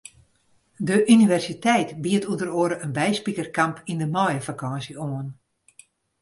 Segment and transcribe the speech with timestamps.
[0.89, 5.27] De universiteit biedt ûnder oare in byspikerkamp yn de maaiefakânsje oan.